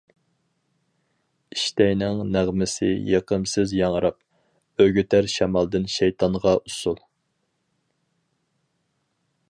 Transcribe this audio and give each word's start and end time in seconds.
ئىشتەينىڭ 1.55 2.21
نەغمىسى 2.35 2.89
يېقىمسىز 3.11 3.75
ياڭراپ، 3.81 4.83
ئۆگىتەر 4.85 5.29
شامالدىن 5.35 5.87
شەيتانغا 5.97 6.55
ئۇسسۇل. 6.63 6.99